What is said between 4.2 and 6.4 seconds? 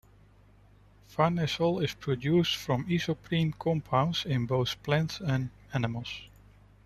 in both plants and animals.